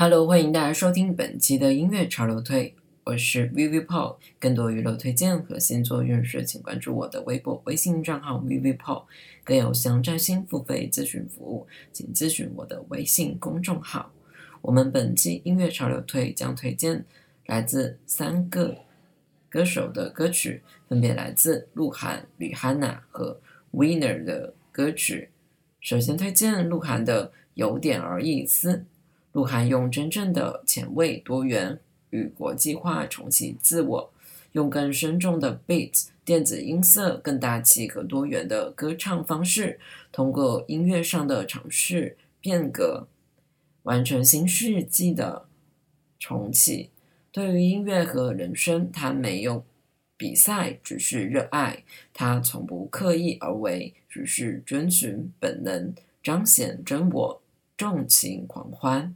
[0.00, 4.14] Hello，欢迎大家收听本期的音乐潮流推，我是 Vivi Paul。
[4.38, 9.06] 更多娱乐推荐和星座运势，请关注我的微博、微信账号 Vivi Paul。
[9.42, 14.12] 更有详占星付费咨询服务，请咨询我的微信公众号。
[14.62, 17.04] 我们本期音乐潮流推将推荐
[17.46, 18.78] 来自三个
[19.50, 23.40] 歌手的歌曲，分别来自鹿晗、吕汉娜和
[23.72, 25.30] Winner 的歌曲。
[25.80, 28.76] 首先推荐鹿晗的《有点儿意思》。
[29.38, 31.78] 鹿晗用真正的前卫、多元
[32.10, 34.12] 与国际化重启自我，
[34.50, 39.78] 用更深重的 beats、电子音色、更大气和多元的歌唱方式，
[40.10, 43.06] 通过音乐上的尝试变革，
[43.84, 45.46] 完成新世纪的
[46.18, 46.90] 重启。
[47.30, 49.64] 对于音乐和人生，他没有
[50.16, 51.84] 比赛，只是热爱。
[52.12, 57.40] 他从不刻意而为，只是遵循本能，彰显真我。
[57.78, 59.14] 纵情狂欢。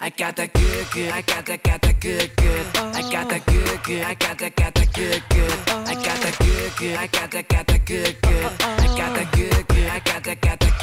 [0.00, 2.66] I got that good good, I got that got that good good.
[2.76, 5.52] I got that good good, I got that got that good good.
[5.70, 8.44] I got that good good, I got that got that good good.
[8.60, 10.75] I got that good good, I got that got that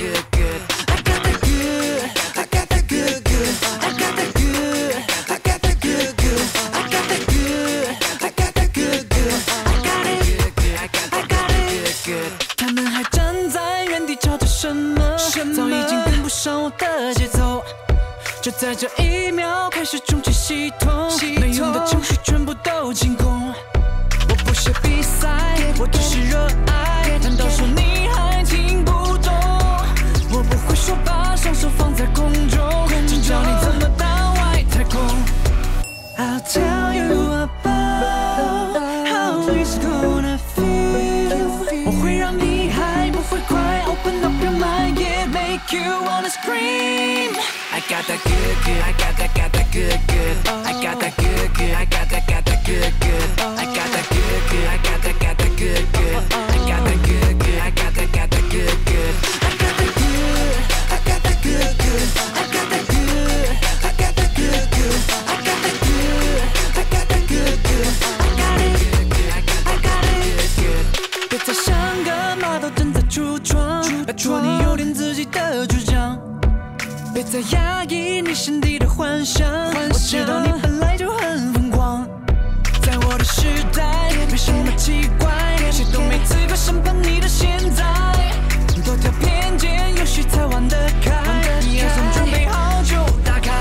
[45.83, 47.34] you wanna scream.
[47.72, 50.36] I got that good, good, I got that, got that good, good.
[50.64, 53.41] I got that good, good, I got that, got that good, good.
[53.41, 56.14] I got that good, good, I got that, got that good, good.
[56.14, 59.14] I got that good, good, I got that, got that good, good.
[59.40, 60.58] I got that good,
[60.90, 62.06] I got that good, good.
[62.29, 63.17] I got that good,
[63.83, 65.01] I got that good, good.
[65.27, 66.42] I got that good,
[66.77, 67.89] I got that good, good.
[68.08, 68.79] I got it,
[69.67, 70.84] I got it, good.
[71.29, 71.67] 别再像
[72.05, 74.52] 个马都正在橱窗，拜托你有点自己的主张，
[77.13, 79.47] 别再压抑你心底的幻想。
[79.47, 82.07] 我知道你本来就很疯狂，
[82.81, 85.31] 在我的时代没什么奇怪，
[85.71, 87.83] 谁都没资格审判你的现在。
[88.83, 91.13] 多条偏见，也许才玩得开，
[91.61, 93.51] 你也算准备好就打开。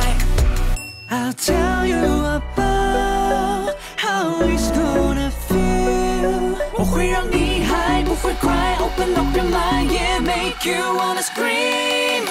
[1.10, 12.24] I'll tell you about how it's gonna feel，我会让你 high，不会快，Open up your mind，yeah，make you wanna scream。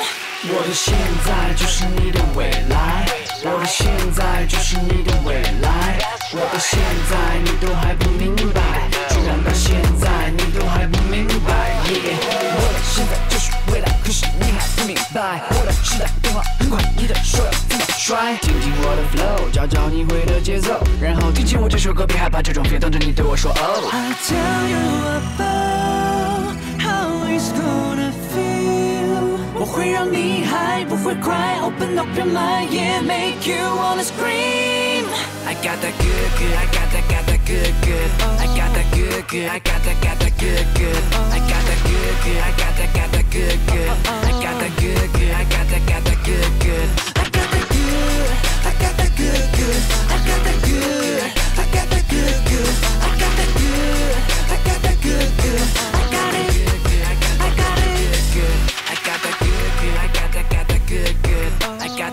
[0.44, 0.92] 我的现
[1.24, 3.06] 在就是你的未来，
[3.44, 6.00] 我的现在就是你的未来，
[6.34, 11.70] 我的现在你都还不明白，居然到现在你都还不明白。
[11.86, 12.18] Yeah，
[12.58, 18.36] 我的现在就是未来，可是你还不明白，我的时代变化很快，你的手要怎么甩？
[18.42, 23.94] 听听我的 flow，找找你会的节奏，然后听起我这首歌，别害怕这种 feel，等着你对我说 Oh。
[23.94, 24.80] I'll tell you
[25.38, 28.12] about how it's gonna
[29.71, 37.09] 会让你还不会 cry，Open up your mind，yeah，make you wanna scream。I got that good good, I got that
[37.09, 38.11] got that good good.
[38.39, 41.03] I got that good good, I got that got that good good.
[41.33, 43.91] I got that good good, I got that got that good good.
[44.07, 47.10] I got that good good, I got that got that good good.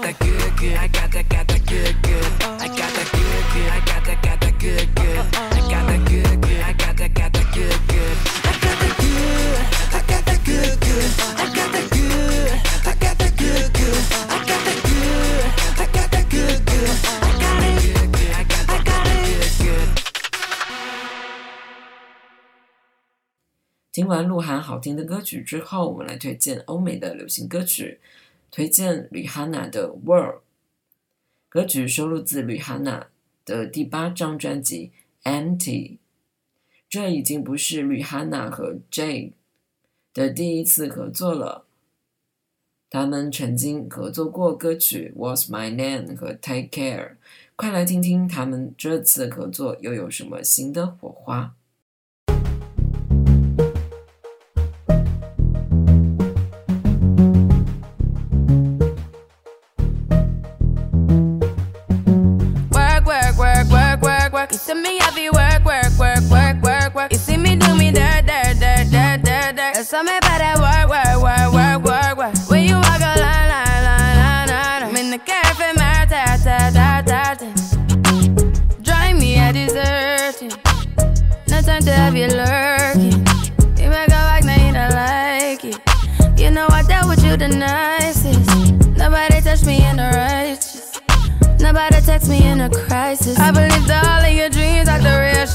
[0.09, 2.25] That good good, I got that got that good good.
[2.43, 5.19] I got that good good, I got that got that good good.
[5.37, 8.17] I got that good good, I got that got that good good.
[8.49, 9.61] I got that good,
[9.93, 11.13] I got that good good.
[11.37, 12.57] I got that good,
[12.89, 14.01] I got that good good.
[14.29, 15.45] I got that good,
[15.77, 16.89] I got that good good.
[17.21, 18.33] I got that good good.
[18.33, 19.89] I got that good good.
[23.93, 28.01] 听完鹿晗好听的歌曲之后，我们来推荐欧美的流行歌曲。
[28.51, 30.37] 推荐吕哈娜的《World》
[31.49, 33.09] 歌曲，收录自吕哈娜
[33.45, 34.93] 的第八张专辑
[35.31, 35.59] 《Empty》。
[36.89, 39.33] 这已经不是吕哈娜和 Jay
[40.15, 41.67] 的第一次合作了，
[42.89, 47.09] 他们曾经合作过歌曲《What's My Name》和《Take Care》。
[47.57, 51.55] 快来听听他们这次合作又有什么新的火花！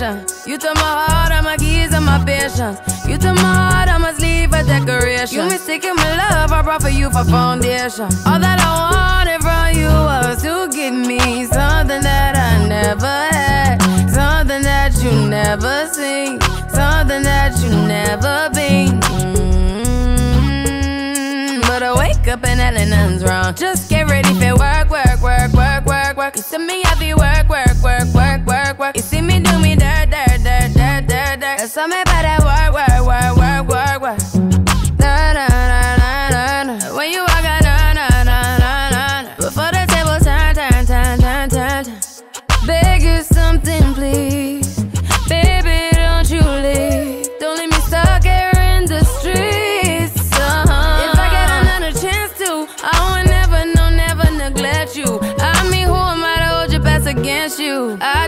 [0.04, 2.78] You took my heart, all my keys, and my patience.
[3.08, 5.38] You took my heart, I must leave a decoration.
[5.38, 8.10] You mistaken my love, I brought for you for foundation.
[8.28, 13.78] All that I wanted from you was to give me something that I never had,
[14.12, 19.00] something that you never seen, something that you never been.
[20.64, 23.54] Mm, But I wake up and nothing's wrong.
[23.56, 26.36] Just get ready for work, work, work, work, work, work.
[26.36, 27.33] You see me, I be work,
[31.74, 34.22] something about that work, work, work, work, work, work.
[35.00, 36.96] Na, na, na, na, na, na.
[36.96, 39.36] When you walk out, na, na, na, na, na, na.
[39.38, 42.68] Before the table turn, turn, turn, turn, turn, turn.
[42.68, 44.84] Beg you something, please.
[45.28, 47.26] Baby, don't you leave.
[47.40, 50.30] Don't leave me stuck here in the streets.
[50.30, 51.10] Uh-huh.
[51.10, 55.10] If I get another chance to, I would never, no, never neglect you.
[55.42, 57.98] I mean, who am I to hold your best against you?
[58.00, 58.28] I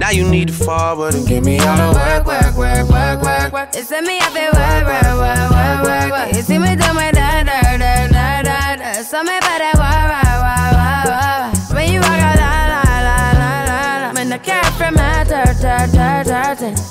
[0.00, 3.52] Now you need to forward and give me all the work, work, work, work, work,
[3.52, 3.68] work.
[3.74, 6.34] It's me, I feel work, work, work, work, work, work.
[6.34, 8.92] You see me do my da, da, da, da, da, da.
[9.02, 11.74] Something about that wah, wah, wah, wah, wah.
[11.76, 14.12] When you walk out, la, la, la, la, la, la.
[14.14, 16.89] When the cat from my ta, ta, ta, ta,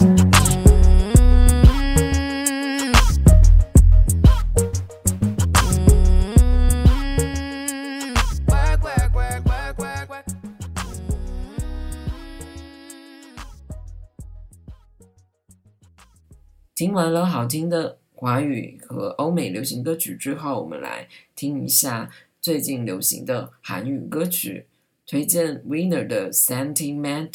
[16.80, 24.66] 听完了好听的华语和欧美流行歌曲之后，我们来听一下最近流行的韩语歌曲。
[25.06, 27.32] 推荐 Winner 的《Sentimental》，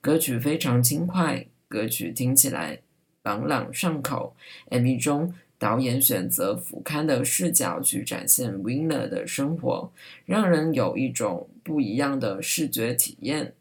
[0.00, 2.80] 歌曲非常轻快，歌曲听起来
[3.22, 4.34] 朗朗上口。
[4.70, 9.92] MV 中，导演选择俯瞰的视角去展现 Winner 的生活，
[10.24, 13.54] 让人有一种不一样的视觉体验。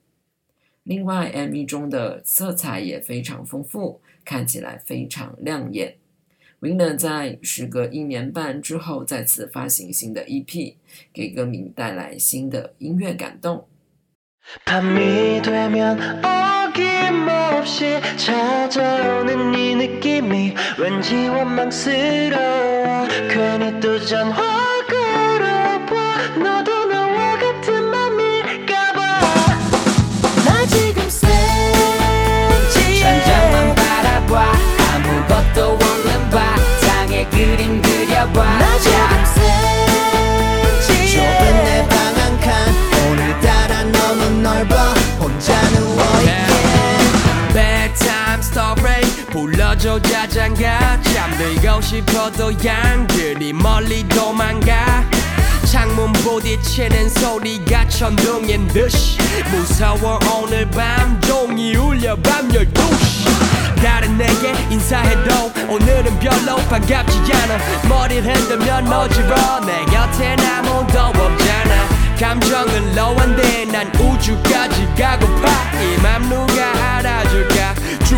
[0.86, 5.96] 另外，MV 中的色彩也非常丰富，看起来非常亮眼。
[6.60, 10.74] Winner 在时隔一年半之后再次发行新的 EP，
[11.12, 13.66] 给歌迷带来新的音乐感动。
[14.64, 24.75] 밤이 되면 어김없이 찾아오는 이 느낌이 왠지 원망스러워 괜히 또 전화
[49.77, 51.01] 불러줘 자장가?
[51.01, 55.03] 잠들고 싶어도 양들이 멀리 도망가.
[55.65, 59.17] 창문 부딪히는 소리가 천둥인 듯이
[59.51, 60.19] 무서워.
[60.41, 63.27] 오늘 밤 종이 울려 밤 12시.
[63.81, 67.57] 다른 내게 인사해도 오늘은 별로 반갑지 않아.
[67.87, 69.59] 머리를 흔들면 어지러워.
[69.65, 71.87] 내 곁엔 아무도 없잖아.
[72.19, 75.47] 감정은 lowan데 난 우주까지 가고파.
[75.77, 77.75] 이 맘 누가 알아줄까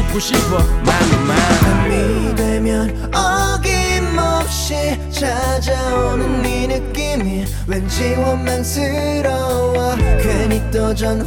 [0.10, 0.58] 죽고 싶어.
[0.84, 9.96] 만만 밤이 되면 어김없이 찾아오는 네 느낌이 왠지 원망스러워.
[10.22, 11.26] 괜히 또 전화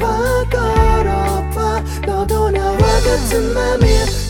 [0.50, 1.82] 걸어봐.
[2.06, 4.21] 너도 나와 같은 맘일까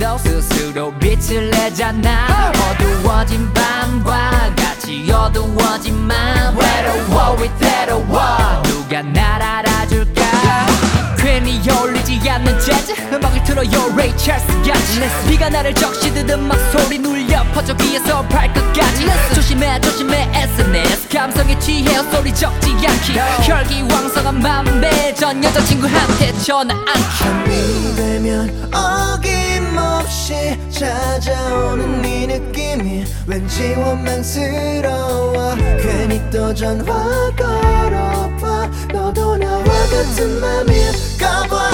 [0.00, 2.52] 도 스스로 빛을 내잖아.
[2.54, 8.62] 어두워진 밤과 같이 어두워진 맘 외로워 위태로워.
[8.62, 10.22] 누가 날 알아줄까?
[11.18, 12.94] 괜히 어울리지 않는 재즈.
[13.12, 19.06] 음악을 틀어 요 레이 찰스 같이 비가 나를 적시듯 음악 소리 눌려 퍼져 귀에서 발끝까지.
[19.34, 23.18] 조심해 조심해 SNS 감성에 취해 소리 적지 않기.
[23.42, 26.74] 혈기왕성한 맘배 전 여자친구한테 전화.
[26.74, 35.54] 안 밤이 되면 어김없 이 찾아오는 네 느낌이 왠지 원망스러워.
[35.80, 38.70] 괜히 또 전화 걸어봐.
[38.92, 41.70] 너도 나와 같은 맘일까봐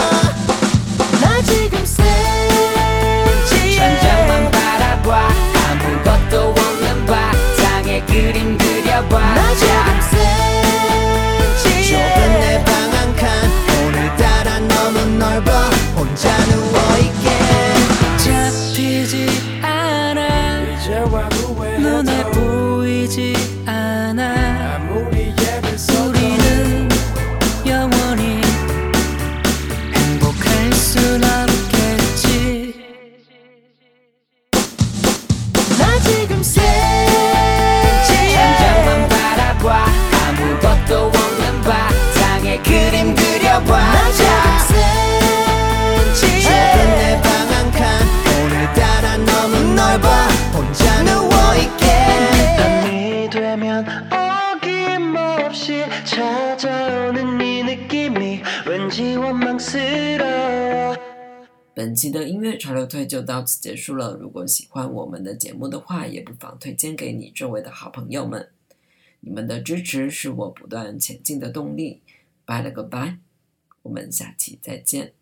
[61.75, 64.17] 本期的音乐潮流推就到此结束了。
[64.21, 68.49] 如果喜欢我们的节目的话，也不妨推荐给你周围的好朋友们。
[69.21, 72.01] 你们的支持是我不断前进的动力。
[72.45, 73.19] 拜了个拜，
[73.83, 75.13] 我们下期再见。